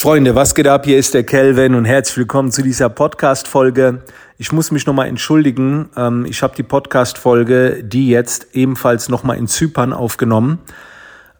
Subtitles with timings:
[0.00, 0.84] Freunde, was geht ab?
[0.84, 4.02] Hier ist der Kelvin und herzlich willkommen zu dieser Podcast-Folge.
[4.38, 5.88] Ich muss mich nochmal entschuldigen.
[5.96, 10.60] Ähm, ich habe die Podcast-Folge, die jetzt ebenfalls nochmal in Zypern aufgenommen,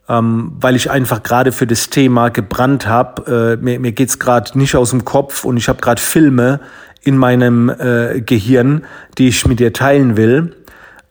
[0.09, 3.59] ähm, weil ich einfach gerade für das Thema gebrannt habe.
[3.61, 6.59] Äh, mir mir geht's gerade nicht aus dem Kopf und ich habe gerade Filme
[7.01, 8.85] in meinem äh, Gehirn,
[9.19, 10.57] die ich mit dir teilen will.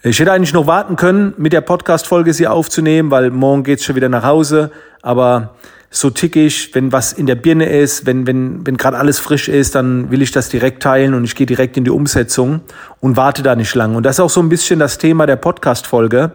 [0.04, 3.96] Ich hätte eigentlich noch warten können, mit der Podcast-Folge sie aufzunehmen, weil morgen geht's schon
[3.96, 4.70] wieder nach Hause.
[5.02, 5.56] Aber
[5.90, 9.76] so tickig, wenn was in der Birne ist, wenn, wenn, wenn gerade alles frisch ist,
[9.76, 12.62] dann will ich das direkt teilen und ich gehe direkt in die Umsetzung
[13.00, 13.96] und warte da nicht lang.
[13.96, 16.32] Und das ist auch so ein bisschen das Thema der Podcast-Folge.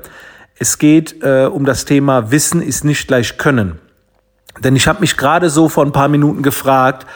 [0.59, 3.79] Es geht äh, um das Thema Wissen ist nicht gleich Können.
[4.61, 7.07] Denn ich habe mich gerade so vor ein paar Minuten gefragt,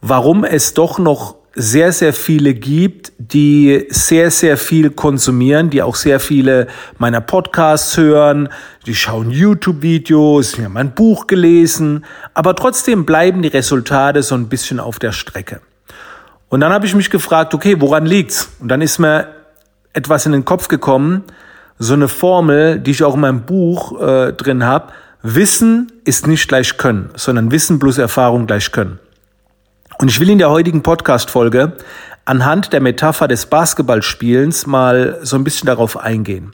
[0.00, 5.94] warum es doch noch sehr, sehr viele gibt, die sehr, sehr viel konsumieren, die auch
[5.94, 6.66] sehr viele
[6.98, 8.48] meiner Podcasts hören,
[8.86, 12.04] die schauen YouTube-Videos, die haben mein Buch gelesen,
[12.34, 15.60] aber trotzdem bleiben die Resultate so ein bisschen auf der Strecke.
[16.48, 18.50] Und dann habe ich mich gefragt, okay, woran liegt's?
[18.60, 19.28] Und dann ist mir
[19.92, 21.24] etwas in den Kopf gekommen,
[21.78, 24.92] so eine Formel, die ich auch in meinem Buch äh, drin habe.
[25.22, 28.98] Wissen ist nicht gleich Können, sondern Wissen plus Erfahrung gleich Können.
[29.98, 31.74] Und ich will in der heutigen Podcast-Folge
[32.24, 36.52] anhand der Metapher des Basketballspielens mal so ein bisschen darauf eingehen.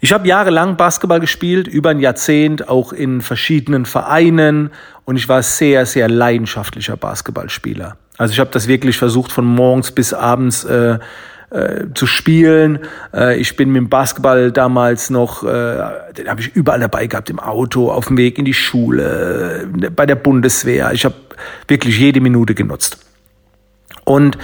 [0.00, 4.70] Ich habe jahrelang Basketball gespielt, über ein Jahrzehnt, auch in verschiedenen Vereinen
[5.04, 7.96] und ich war sehr, sehr leidenschaftlicher Basketballspieler.
[8.18, 10.98] Also ich habe das wirklich versucht von morgens bis abends äh,
[11.52, 12.78] äh, zu spielen.
[13.12, 15.48] Äh, ich bin mit dem Basketball damals noch, äh,
[16.16, 19.90] den habe ich überall dabei gehabt, im Auto, auf dem Weg in die Schule, äh,
[19.90, 20.92] bei der Bundeswehr.
[20.92, 21.14] Ich habe
[21.68, 22.98] wirklich jede Minute genutzt.
[24.04, 24.38] Und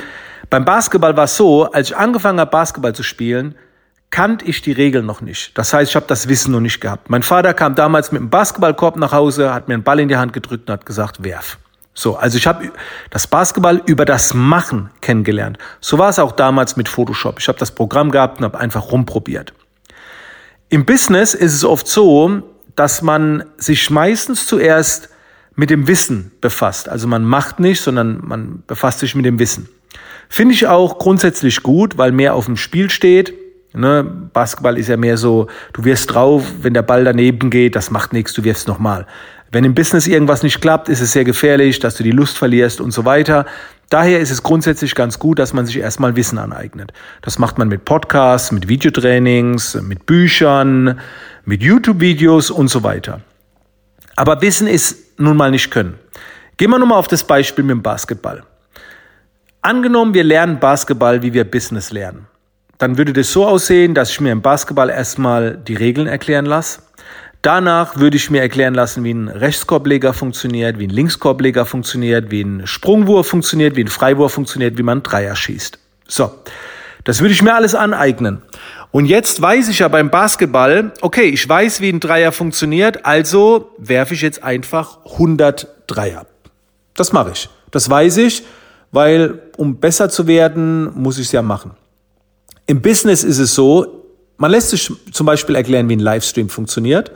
[0.50, 3.55] beim Basketball war es so, als ich angefangen habe, Basketball zu spielen,
[4.11, 5.56] kannte ich die Regeln noch nicht.
[5.59, 7.11] Das heißt, ich habe das Wissen noch nicht gehabt.
[7.11, 10.17] Mein Vater kam damals mit einem Basketballkorb nach Hause, hat mir einen Ball in die
[10.17, 11.59] Hand gedrückt und hat gesagt, werf.
[11.99, 12.71] So, also ich habe
[13.11, 15.59] das Basketball über das Machen kennengelernt.
[15.81, 17.41] So war es auch damals mit Photoshop.
[17.41, 19.53] Ich habe das Programm gehabt und habe einfach rumprobiert.
[20.69, 22.43] Im Business ist es oft so,
[22.77, 25.09] dass man sich meistens zuerst
[25.56, 26.89] mit dem Wissen befasst.
[26.89, 29.69] Also man macht nicht, sondern man befasst sich mit dem Wissen.
[30.28, 33.34] Finde ich auch grundsätzlich gut, weil mehr auf dem Spiel steht.
[33.72, 34.05] Ne?
[34.05, 38.12] Basketball ist ja mehr so, du wirst drauf, wenn der Ball daneben geht, das macht
[38.12, 39.06] nichts, du wirfst nochmal.
[39.50, 42.81] Wenn im Business irgendwas nicht klappt, ist es sehr gefährlich, dass du die Lust verlierst
[42.81, 43.47] und so weiter.
[43.88, 46.92] Daher ist es grundsätzlich ganz gut, dass man sich erstmal Wissen aneignet.
[47.22, 51.00] Das macht man mit Podcasts, mit Videotrainings, mit Büchern,
[51.47, 53.22] mit YouTube-Videos und so weiter.
[54.16, 55.98] Aber Wissen ist nun mal nicht Können.
[56.59, 58.42] Gehen wir nun mal auf das Beispiel mit dem Basketball.
[59.62, 62.26] Angenommen, wir lernen Basketball, wie wir Business lernen.
[62.76, 66.82] Dann würde das so aussehen, dass ich mir im Basketball erstmal die Regeln erklären lasse.
[67.43, 72.43] Danach würde ich mir erklären lassen, wie ein Rechtskorbleger funktioniert, wie ein Linkskorbleger funktioniert, wie
[72.43, 75.78] ein Sprungwurf funktioniert, wie ein Freiwurf funktioniert, wie man Dreier schießt.
[76.09, 76.32] So,
[77.04, 78.43] das würde ich mir alles aneignen.
[78.91, 83.71] Und jetzt weiß ich ja beim Basketball, okay, ich weiß, wie ein Dreier funktioniert, also
[83.78, 86.27] werfe ich jetzt einfach 100 Dreier.
[86.94, 87.48] Das mache ich.
[87.71, 88.44] Das weiß ich,
[88.91, 91.72] weil um besser zu werden, muss ich es ja machen.
[92.66, 93.97] Im Business ist es so,
[94.38, 97.10] man lässt sich zum Beispiel erklären, wie ein Livestream funktioniert.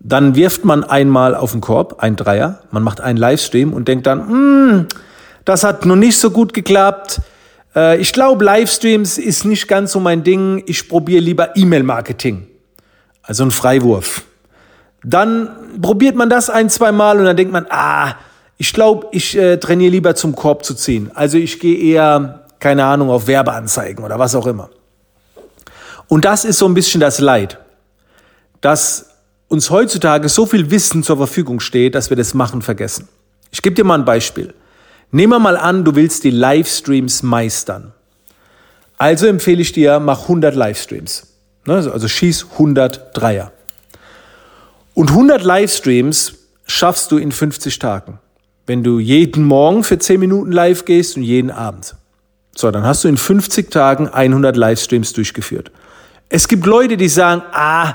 [0.00, 4.06] Dann wirft man einmal auf den Korb, ein Dreier, man macht einen Livestream und denkt
[4.06, 4.86] dann, hm,
[5.44, 7.20] das hat noch nicht so gut geklappt.
[7.74, 10.62] Äh, ich glaube, Livestreams ist nicht ganz so mein Ding.
[10.66, 12.46] Ich probiere lieber E-Mail-Marketing.
[13.22, 14.22] Also ein Freiwurf.
[15.02, 15.48] Dann
[15.80, 18.14] probiert man das ein, zwei Mal und dann denkt man, ah,
[18.58, 21.10] ich glaube, ich äh, trainiere lieber zum Korb zu ziehen.
[21.14, 24.70] Also ich gehe eher, keine Ahnung, auf Werbeanzeigen oder was auch immer.
[26.08, 27.58] Und das ist so ein bisschen das Leid,
[28.60, 29.10] dass
[29.48, 33.08] uns heutzutage so viel Wissen zur Verfügung steht, dass wir das Machen vergessen.
[33.50, 34.54] Ich gebe dir mal ein Beispiel.
[35.10, 37.92] Nehmen wir mal an, du willst die Livestreams meistern.
[38.98, 41.28] Also empfehle ich dir, mach 100 Livestreams.
[41.66, 43.52] Ne, also schieß 100 Dreier.
[44.94, 46.34] Und 100 Livestreams
[46.66, 48.18] schaffst du in 50 Tagen.
[48.66, 51.94] Wenn du jeden Morgen für 10 Minuten live gehst und jeden Abend.
[52.54, 55.70] So, dann hast du in 50 Tagen 100 Livestreams durchgeführt.
[56.28, 57.94] Es gibt Leute, die sagen, ah,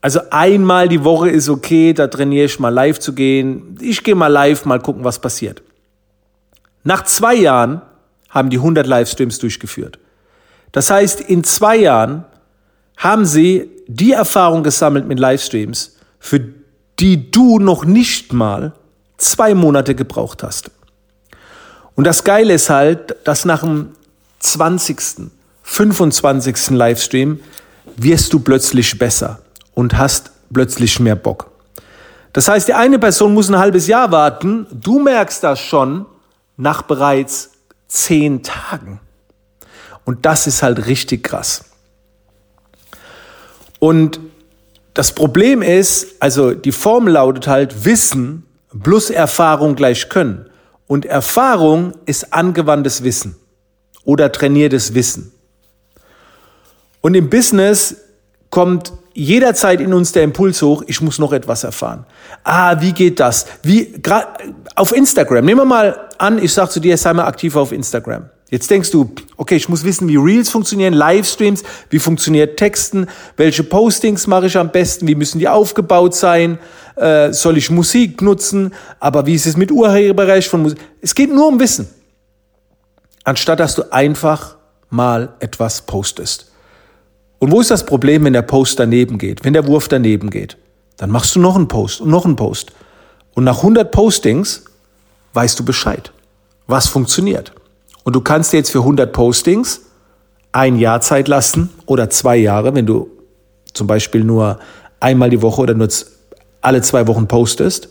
[0.00, 3.78] also einmal die Woche ist okay, da trainiere ich mal live zu gehen.
[3.80, 5.62] Ich gehe mal live, mal gucken, was passiert.
[6.82, 7.82] Nach zwei Jahren
[8.30, 9.98] haben die 100 Livestreams durchgeführt.
[10.72, 12.24] Das heißt, in zwei Jahren
[12.96, 16.40] haben sie die Erfahrung gesammelt mit Livestreams, für
[16.98, 18.72] die du noch nicht mal
[19.18, 20.70] zwei Monate gebraucht hast.
[21.94, 23.90] Und das Geile ist halt, dass nach dem
[24.40, 25.30] 20.
[25.72, 26.70] 25.
[26.72, 27.40] Livestream
[27.96, 29.38] wirst du plötzlich besser
[29.72, 31.50] und hast plötzlich mehr Bock.
[32.34, 34.66] Das heißt, die eine Person muss ein halbes Jahr warten.
[34.70, 36.04] Du merkst das schon
[36.58, 37.52] nach bereits
[37.88, 39.00] zehn Tagen.
[40.04, 41.64] Und das ist halt richtig krass.
[43.78, 44.20] Und
[44.92, 48.44] das Problem ist, also die Formel lautet halt Wissen
[48.82, 50.50] plus Erfahrung gleich Können.
[50.86, 53.36] Und Erfahrung ist angewandtes Wissen
[54.04, 55.31] oder trainiertes Wissen.
[57.02, 57.96] Und im Business
[58.48, 62.06] kommt jederzeit in uns der Impuls hoch, ich muss noch etwas erfahren.
[62.44, 63.46] Ah, wie geht das?
[63.62, 63.94] Wie,
[64.74, 68.30] auf Instagram, nehmen wir mal an, ich sage zu dir, sei mal aktiv auf Instagram.
[68.50, 73.06] Jetzt denkst du, okay, ich muss wissen, wie Reels funktionieren, Livestreams, wie funktioniert Texten,
[73.38, 76.58] welche Postings mache ich am besten, wie müssen die aufgebaut sein,
[76.96, 80.78] äh, soll ich Musik nutzen, aber wie ist es mit Urheberrecht von Musik?
[81.00, 81.88] Es geht nur um Wissen.
[83.24, 84.56] Anstatt dass du einfach
[84.90, 86.51] mal etwas postest.
[87.42, 90.56] Und wo ist das Problem, wenn der Post daneben geht, wenn der Wurf daneben geht?
[90.96, 92.70] Dann machst du noch einen Post und noch einen Post.
[93.34, 94.62] Und nach 100 Postings
[95.32, 96.12] weißt du Bescheid,
[96.68, 97.52] was funktioniert.
[98.04, 99.80] Und du kannst dir jetzt für 100 Postings
[100.52, 103.10] ein Jahr Zeit lassen oder zwei Jahre, wenn du
[103.74, 104.60] zum Beispiel nur
[105.00, 105.88] einmal die Woche oder nur
[106.60, 107.88] alle zwei Wochen postest.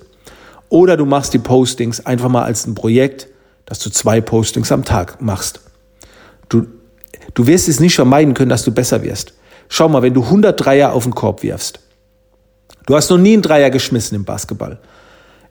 [0.69, 3.27] Oder du machst die Postings einfach mal als ein Projekt,
[3.65, 5.59] dass du zwei Postings am Tag machst.
[6.47, 6.67] Du,
[7.33, 9.33] du wirst es nicht vermeiden können, dass du besser wirst.
[9.73, 11.79] Schau mal, wenn du 100 Dreier auf den Korb wirfst,
[12.87, 14.79] du hast noch nie einen Dreier geschmissen im Basketball.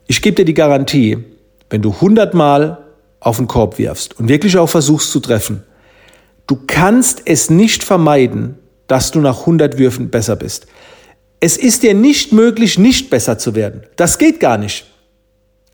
[0.05, 1.17] Ich gebe dir die Garantie,
[1.71, 2.85] wenn du 100 Mal
[3.19, 5.63] auf den Korb wirfst und wirklich auch versuchst zu treffen,
[6.45, 10.67] du kannst es nicht vermeiden, dass du nach 100 Würfen besser bist.
[11.39, 13.87] Es ist dir nicht möglich, nicht besser zu werden.
[13.95, 14.85] Das geht gar nicht.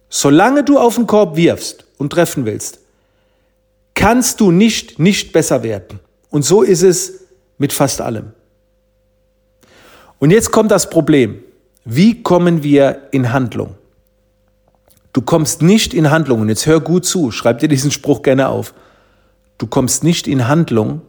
[0.08, 2.80] Solange du auf den Korb wirfst und treffen willst,
[3.94, 6.00] kannst du nicht nicht besser werden.
[6.30, 7.26] Und so ist es
[7.58, 8.32] mit fast allem.
[10.20, 11.44] Und jetzt kommt das Problem.
[11.86, 13.76] Wie kommen wir in Handlung?
[15.14, 16.42] Du kommst nicht in Handlung.
[16.42, 18.74] Und jetzt hör gut zu, schreib dir diesen Spruch gerne auf.
[19.58, 21.02] Du kommst nicht in Handlung,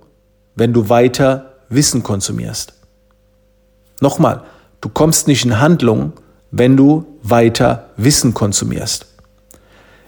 [0.55, 2.75] wenn du weiter Wissen konsumierst.
[4.01, 4.45] Nochmal,
[4.81, 6.13] du kommst nicht in Handlung,
[6.51, 9.07] wenn du weiter Wissen konsumierst.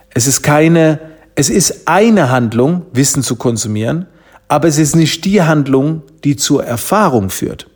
[0.09, 0.99] Es ist keine,
[1.35, 4.07] es ist eine Handlung, Wissen zu konsumieren,
[4.47, 7.67] aber es ist nicht die Handlung, die zur Erfahrung führt.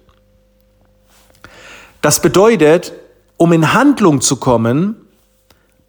[2.06, 2.94] Das bedeutet,
[3.36, 4.96] um in Handlung zu kommen,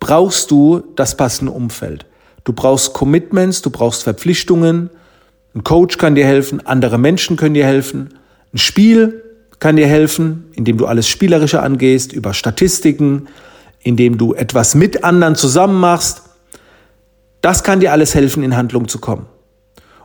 [0.00, 2.06] brauchst du das passende Umfeld.
[2.44, 4.88] Du brauchst Commitments, du brauchst Verpflichtungen.
[5.54, 8.14] Ein Coach kann dir helfen, andere Menschen können dir helfen.
[8.54, 9.24] Ein Spiel
[9.58, 13.28] kann dir helfen, indem du alles spielerischer angehst, über Statistiken,
[13.80, 16.22] indem du etwas mit anderen zusammen machst.
[17.42, 19.26] Das kann dir alles helfen, in Handlung zu kommen.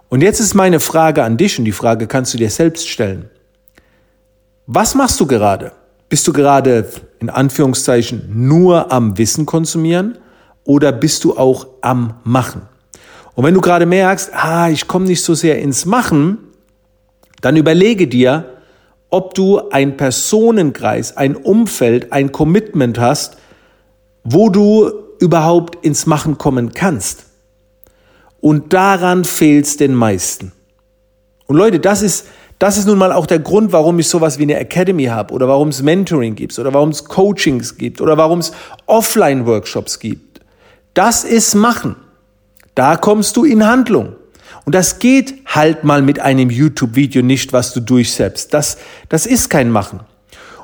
[0.10, 3.30] Und jetzt ist meine Frage an dich und die Frage kannst du dir selbst stellen.
[4.68, 5.72] Was machst du gerade?
[6.12, 6.86] Bist du gerade
[7.19, 10.18] in Anführungszeichen nur am Wissen konsumieren
[10.66, 12.63] oder bist du auch am Machen?
[13.34, 16.38] Und wenn du gerade merkst, ah, ich komme nicht so sehr ins Machen,
[17.40, 18.58] dann überlege dir,
[19.10, 23.38] ob du ein Personenkreis, ein Umfeld, ein Commitment hast,
[24.25, 27.24] wo du überhaupt ins Machen kommen kannst.
[28.42, 30.52] Und daran fehlt es den meisten.
[31.46, 32.28] Und Leute, das ist,
[32.62, 35.48] das ist nun mal auch der Grund, warum ich sowas wie eine Academy habe oder
[35.48, 38.52] warum es Mentoring gibt oder warum es Coachings gibt oder warum es
[38.86, 40.42] Offline-Workshops gibt.
[40.94, 41.96] Das ist Machen.
[42.75, 44.13] Da kommst du in Handlung.
[44.63, 48.53] Und das geht halt mal mit einem YouTube-Video nicht, was du durchsetzt.
[48.53, 48.77] Das,
[49.10, 50.01] das ist kein Machen.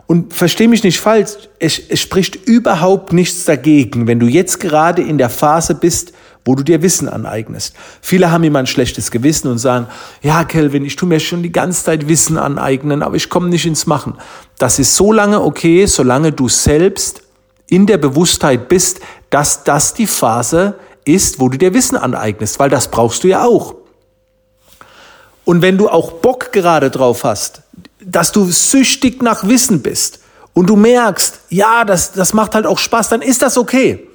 [0.06, 5.01] Und versteh mich nicht falsch, es, es spricht überhaupt nichts dagegen, wenn du jetzt gerade
[5.01, 6.13] in der Phase bist,
[6.48, 7.75] wo du dir Wissen aneignest.
[8.01, 9.88] Viele haben immer ein schlechtes Gewissen und sagen,
[10.22, 13.66] ja, Kelvin, ich tue mir schon die ganze Zeit Wissen aneignen, aber ich komme nicht
[13.66, 14.16] ins Machen.
[14.58, 17.22] Das ist so lange okay, solange du selbst
[17.70, 22.70] in der Bewusstheit bist, dass das die Phase ist, wo du dir Wissen aneignest, weil
[22.70, 23.75] das brauchst du ja auch.
[25.44, 27.62] Und wenn du auch Bock gerade drauf hast,
[28.00, 30.20] dass du süchtig nach Wissen bist
[30.54, 34.08] und du merkst, ja, das, das macht halt auch Spaß, dann ist das okay.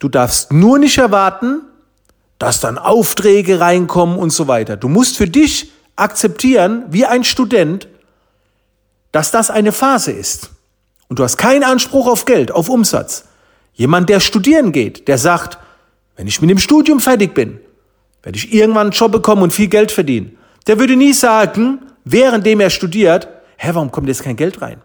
[0.00, 1.62] Du darfst nur nicht erwarten,
[2.38, 4.76] dass dann Aufträge reinkommen und so weiter.
[4.76, 7.88] Du musst für dich akzeptieren, wie ein Student,
[9.12, 10.50] dass das eine Phase ist.
[11.08, 13.24] Und du hast keinen Anspruch auf Geld, auf Umsatz.
[13.72, 15.58] Jemand, der studieren geht, der sagt,
[16.16, 17.60] wenn ich mit dem Studium fertig bin,
[18.22, 20.36] werde ich irgendwann einen Job bekommen und viel Geld verdienen.
[20.66, 24.82] Der würde nie sagen, währenddem er studiert, hä, warum kommt jetzt kein Geld rein?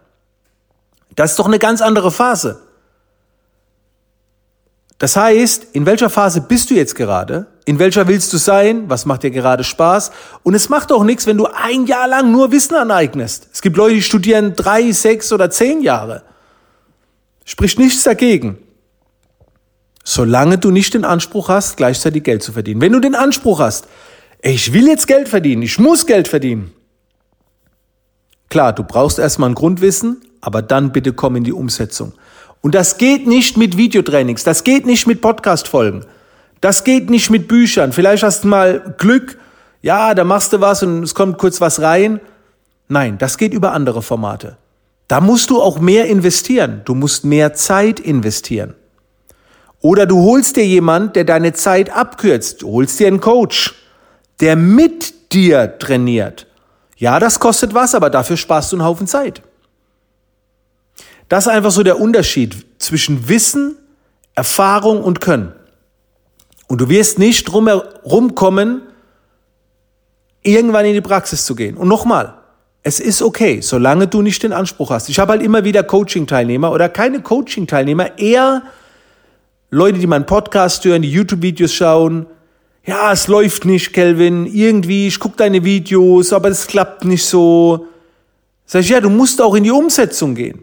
[1.14, 2.62] Das ist doch eine ganz andere Phase.
[5.04, 7.46] Das heißt, in welcher Phase bist du jetzt gerade?
[7.66, 8.88] In welcher willst du sein?
[8.88, 10.10] Was macht dir gerade Spaß?
[10.44, 13.50] Und es macht auch nichts, wenn du ein Jahr lang nur Wissen aneignest.
[13.52, 16.22] Es gibt Leute, die studieren drei, sechs oder zehn Jahre.
[17.44, 18.56] Spricht nichts dagegen.
[20.04, 22.80] Solange du nicht den Anspruch hast, gleichzeitig Geld zu verdienen.
[22.80, 23.88] Wenn du den Anspruch hast,
[24.40, 26.72] ich will jetzt Geld verdienen, ich muss Geld verdienen.
[28.48, 32.14] Klar, du brauchst erstmal ein Grundwissen, aber dann bitte komm in die Umsetzung.
[32.64, 36.06] Und das geht nicht mit Videotrainings, das geht nicht mit Podcast-Folgen,
[36.62, 37.92] das geht nicht mit Büchern.
[37.92, 39.36] Vielleicht hast du mal Glück,
[39.82, 42.20] ja, da machst du was und es kommt kurz was rein.
[42.88, 44.56] Nein, das geht über andere Formate.
[45.08, 46.80] Da musst du auch mehr investieren.
[46.86, 48.72] Du musst mehr Zeit investieren.
[49.82, 52.62] Oder du holst dir jemand, der deine Zeit abkürzt.
[52.62, 53.74] Du holst dir einen Coach,
[54.40, 56.46] der mit dir trainiert.
[56.96, 59.42] Ja, das kostet was, aber dafür sparst du einen Haufen Zeit.
[61.28, 63.76] Das ist einfach so der Unterschied zwischen Wissen,
[64.34, 65.52] Erfahrung und Können.
[66.66, 68.82] Und du wirst nicht drum herum kommen,
[70.42, 71.76] irgendwann in die Praxis zu gehen.
[71.76, 72.34] Und nochmal,
[72.82, 75.08] es ist okay, solange du nicht den Anspruch hast.
[75.08, 78.62] Ich habe halt immer wieder Coaching-Teilnehmer oder keine Coaching-Teilnehmer, eher
[79.70, 82.26] Leute, die meinen Podcast hören, die YouTube-Videos schauen.
[82.86, 84.46] Ja, es läuft nicht, Kelvin.
[84.46, 87.86] Irgendwie, ich gucke deine Videos, aber es klappt nicht so.
[88.66, 90.62] Sag ich, ja, du musst auch in die Umsetzung gehen.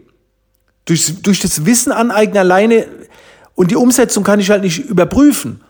[0.84, 2.86] Durch, durch das Wissen aneignen alleine
[3.54, 5.60] und die Umsetzung kann ich halt nicht überprüfen.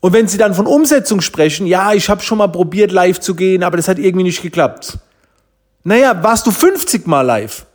[0.00, 3.34] Und wenn sie dann von Umsetzung sprechen, ja, ich habe schon mal probiert, live zu
[3.34, 4.98] gehen, aber das hat irgendwie nicht geklappt.
[5.84, 7.66] Naja, warst du 50 Mal live?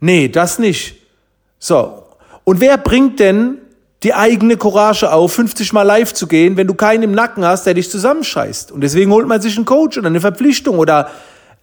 [0.00, 0.96] Nee, das nicht.
[1.58, 2.02] So.
[2.44, 3.58] Und wer bringt denn
[4.02, 7.64] die eigene Courage auf, 50 Mal live zu gehen, wenn du keinen im Nacken hast,
[7.64, 8.72] der dich zusammenscheißt?
[8.72, 11.10] Und deswegen holt man sich einen Coach oder eine Verpflichtung oder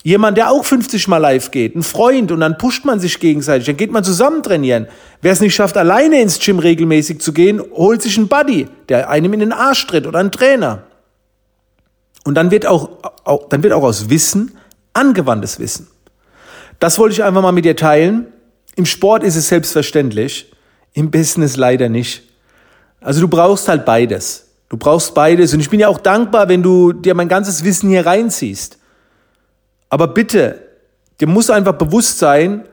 [0.03, 3.65] jemand, der auch 50 Mal live geht, ein Freund und dann pusht man sich gegenseitig,
[3.65, 4.88] dann geht man zusammen trainieren.
[5.22, 9.10] Wer es nicht schafft, alleine ins Gym regelmäßig zu gehen, holt sich einen Buddy, der
[9.10, 10.83] einem in den Arsch tritt oder einen Trainer.
[12.25, 12.89] Und dann wird auch,
[13.24, 14.57] auch dann wird auch aus Wissen
[14.93, 15.88] angewandtes Wissen.
[16.79, 18.27] Das wollte ich einfach mal mit dir teilen.
[18.75, 20.51] Im Sport ist es selbstverständlich,
[20.93, 22.24] im Business leider nicht.
[23.01, 24.50] Also du brauchst halt beides.
[24.69, 27.89] Du brauchst beides und ich bin ja auch dankbar, wenn du dir mein ganzes Wissen
[27.89, 28.77] hier reinziehst.
[29.94, 30.60] Aber bitte,
[31.22, 32.66] dir muss einfach bewusst sein,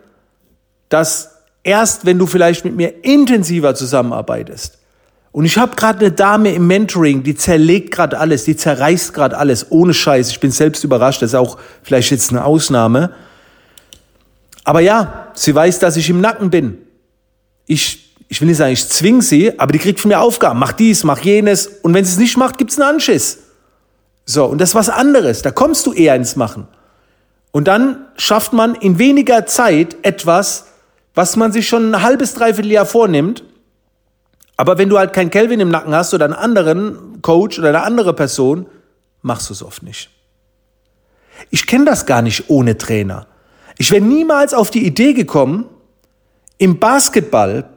[0.88, 4.78] dass erst wenn du vielleicht mit mir intensiver zusammenarbeitest,
[5.30, 9.36] und ich habe gerade eine Dame im Mentoring, die zerlegt gerade alles, die zerreißt gerade
[9.36, 10.30] alles, ohne Scheiß.
[10.30, 13.12] Ich bin selbst überrascht, das ist auch vielleicht jetzt eine Ausnahme.
[14.64, 16.78] Aber ja, sie weiß, dass ich im Nacken bin.
[17.66, 20.58] Ich, ich will nicht sagen, ich zwing sie, aber die kriegt von mir Aufgaben.
[20.58, 21.66] Mach dies, mach jenes.
[21.66, 23.40] Und wenn sie es nicht macht, gibt's einen Anschiss.
[24.24, 25.42] So, und das ist was anderes.
[25.42, 26.66] Da kommst du eher ins Machen.
[27.52, 30.66] Und dann schafft man in weniger Zeit etwas,
[31.14, 33.44] was man sich schon ein halbes, dreiviertel Jahr vornimmt
[34.60, 37.82] aber wenn du halt keinen Kelvin im Nacken hast oder einen anderen Coach oder eine
[37.82, 38.66] andere Person,
[39.22, 40.10] machst du es oft nicht.
[41.48, 43.26] Ich kenne das gar nicht ohne Trainer.
[43.78, 45.64] Ich wäre niemals auf die Idee gekommen,
[46.58, 47.70] im Basketball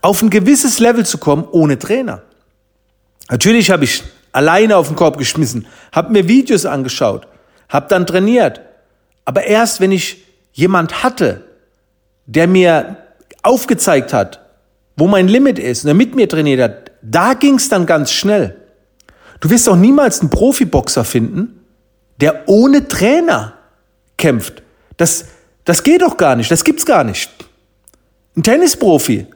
[0.00, 2.22] auf ein gewisses Level zu kommen ohne Trainer.
[3.30, 4.02] Natürlich habe ich
[4.32, 7.28] alleine auf den Korb geschmissen, habe mir Videos angeschaut,
[7.68, 8.60] habe dann trainiert.
[9.24, 11.44] Aber erst wenn ich jemand hatte,
[12.26, 12.96] der mir
[13.42, 14.40] aufgezeigt hat,
[14.96, 18.10] wo mein Limit ist und der mit mir trainiert hat, da ging es dann ganz
[18.10, 18.56] schnell.
[19.40, 21.60] Du wirst auch niemals einen Profiboxer finden,
[22.20, 23.54] der ohne Trainer
[24.16, 24.62] kämpft.
[24.96, 25.26] Das,
[25.64, 27.30] das geht doch gar nicht, das gibt's gar nicht.
[28.36, 29.26] Ein Tennisprofi,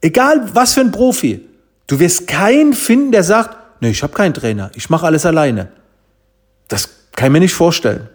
[0.00, 1.46] egal was für ein Profi,
[1.86, 5.68] du wirst keinen finden, der sagt, nee, ich habe keinen Trainer, ich mache alles alleine.
[6.68, 6.88] Das
[7.20, 8.08] kann ich mir nicht vorstellen.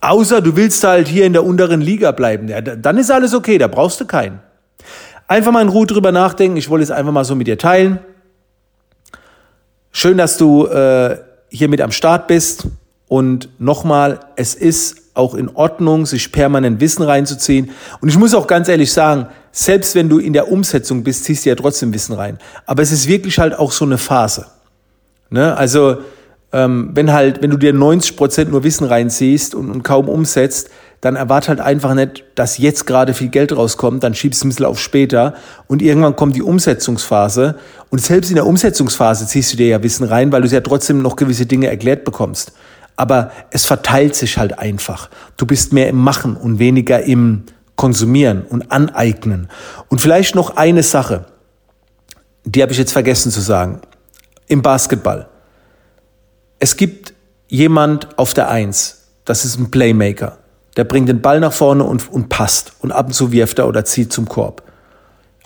[0.00, 3.58] Außer du willst halt hier in der unteren Liga bleiben, ja, dann ist alles okay,
[3.58, 4.40] da brauchst du keinen.
[5.28, 6.56] Einfach mal in Ruhe drüber nachdenken.
[6.56, 7.98] Ich wollte es einfach mal so mit dir teilen.
[9.92, 11.18] Schön, dass du äh,
[11.50, 12.68] hier mit am Start bist.
[13.06, 17.70] Und nochmal, es ist auch in Ordnung, sich permanent Wissen reinzuziehen.
[18.00, 21.44] Und ich muss auch ganz ehrlich sagen, selbst wenn du in der Umsetzung bist, ziehst
[21.44, 22.38] du ja trotzdem Wissen rein.
[22.64, 24.46] Aber es ist wirklich halt auch so eine Phase.
[25.28, 25.54] Ne?
[25.54, 25.98] Also
[26.56, 30.70] ähm, wenn halt, wenn du dir 90 Prozent nur Wissen reinziehst und, und kaum umsetzt,
[31.02, 34.48] dann erwarte halt einfach nicht, dass jetzt gerade viel Geld rauskommt, dann schiebst du ein
[34.48, 35.34] bisschen auf später
[35.66, 37.56] und irgendwann kommt die Umsetzungsphase
[37.90, 41.02] und selbst in der Umsetzungsphase ziehst du dir ja Wissen rein, weil du ja trotzdem
[41.02, 42.52] noch gewisse Dinge erklärt bekommst.
[42.96, 45.10] Aber es verteilt sich halt einfach.
[45.36, 47.42] Du bist mehr im Machen und weniger im
[47.76, 49.48] Konsumieren und Aneignen.
[49.88, 51.26] Und vielleicht noch eine Sache,
[52.46, 53.82] die habe ich jetzt vergessen zu sagen.
[54.48, 55.28] Im Basketball.
[56.58, 57.14] Es gibt
[57.48, 60.38] jemand auf der Eins, das ist ein Playmaker.
[60.76, 62.74] Der bringt den Ball nach vorne und, und passt.
[62.80, 64.62] Und ab und zu wirft er oder zieht zum Korb.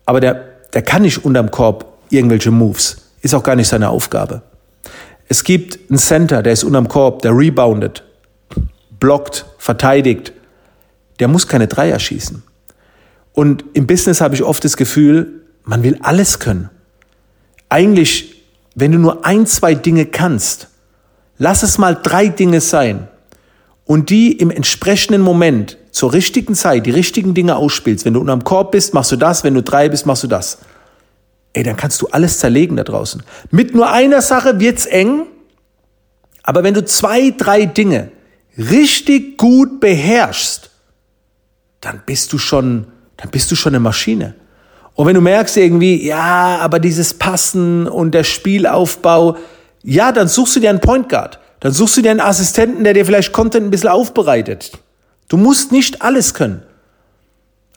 [0.04, 2.96] Aber der, der kann nicht unterm Korb irgendwelche Moves.
[3.22, 4.42] Ist auch gar nicht seine Aufgabe.
[5.28, 8.02] Es gibt einen Center, der ist unterm Korb, der reboundet,
[8.98, 10.32] blockt, verteidigt.
[11.20, 12.42] Der muss keine Dreier schießen.
[13.32, 16.70] Und im Business habe ich oft das Gefühl, man will alles können.
[17.68, 18.42] Eigentlich,
[18.74, 20.69] wenn du nur ein, zwei Dinge kannst,
[21.40, 23.08] lass es mal drei Dinge sein
[23.86, 28.04] und die im entsprechenden Moment zur richtigen Zeit die richtigen Dinge ausspielst.
[28.04, 30.58] Wenn du unterm Korb bist, machst du das, wenn du drei bist, machst du das.
[31.54, 33.22] Ey, dann kannst du alles zerlegen da draußen.
[33.50, 35.26] Mit nur einer Sache wird's eng,
[36.42, 38.12] aber wenn du zwei, drei Dinge
[38.56, 40.70] richtig gut beherrschst,
[41.80, 44.34] dann bist du schon, dann bist du schon eine Maschine.
[44.94, 49.38] Und wenn du merkst irgendwie, ja, aber dieses Passen und der Spielaufbau,
[49.82, 51.38] ja, dann suchst du dir einen Point Guard.
[51.60, 54.72] Dann suchst du dir einen Assistenten, der dir vielleicht Content ein bisschen aufbereitet.
[55.28, 56.62] Du musst nicht alles können.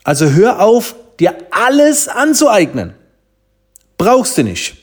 [0.02, 2.94] Also hör auf, dir alles anzueignen.
[3.98, 4.76] Brauchst du nicht.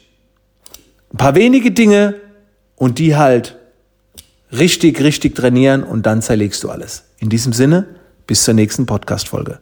[1.13, 2.15] Ein paar wenige Dinge
[2.75, 3.57] und die halt
[4.51, 7.03] richtig, richtig trainieren und dann zerlegst du alles.
[7.19, 7.87] In diesem Sinne,
[8.27, 9.59] bis zur nächsten Podcast-Folge.